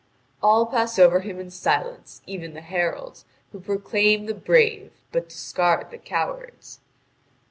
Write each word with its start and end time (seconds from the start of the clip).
All 0.41 0.65
pass 0.65 0.97
over 0.97 1.19
him 1.19 1.39
in 1.39 1.51
silence, 1.51 2.23
even 2.25 2.55
the 2.55 2.61
heralds, 2.61 3.23
who 3.51 3.59
proclaim 3.59 4.25
the 4.25 4.33
brave, 4.33 4.91
but 5.11 5.29
discard 5.29 5.91
the 5.91 5.99
cowards." 5.99 6.79